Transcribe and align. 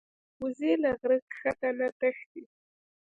وزې 0.41 0.71
له 0.83 0.91
غره 0.99 1.17
ښکته 1.37 1.69
نه 1.77 1.87
تښتي 1.99 2.43